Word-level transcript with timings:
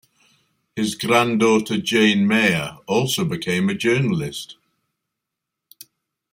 His 0.75 0.95
granddaughter 0.95 1.77
Jane 1.77 2.25
Mayer 2.27 2.77
also 2.87 3.23
became 3.23 3.69
a 3.69 3.75
journalist. 3.75 4.55